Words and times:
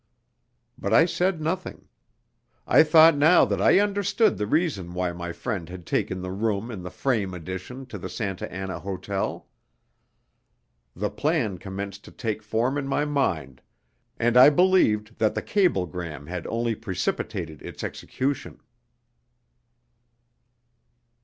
But 0.79 0.95
I 0.95 1.05
said 1.05 1.39
nothing. 1.43 1.87
I 2.65 2.81
thought 2.81 3.15
now 3.15 3.45
that 3.45 3.61
I 3.61 3.77
understood 3.79 4.35
the 4.39 4.47
reason 4.47 4.95
why 4.95 5.11
my 5.11 5.31
friend 5.31 5.69
had 5.69 5.85
taken 5.85 6.21
the 6.23 6.31
room 6.31 6.71
in 6.71 6.81
the 6.81 6.89
frame 6.89 7.35
addition 7.35 7.85
to 7.85 7.99
the 7.99 8.09
Santa 8.09 8.51
Anna 8.51 8.79
Hotel. 8.79 9.47
The 10.95 11.11
plan 11.11 11.59
commenced 11.59 12.03
to 12.05 12.11
take 12.11 12.41
form 12.41 12.79
in 12.79 12.87
my 12.87 13.05
mind, 13.05 13.61
and 14.17 14.37
I 14.37 14.49
believed 14.49 15.19
that 15.19 15.35
the 15.35 15.41
cablegram 15.43 16.25
had 16.25 16.47
only 16.47 16.73
precipitated 16.73 17.61
its 17.61 17.83
execution. 17.83 18.59